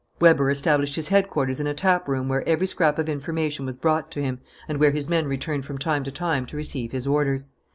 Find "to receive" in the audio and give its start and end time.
6.47-6.91